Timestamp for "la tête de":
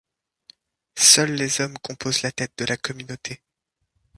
2.23-2.65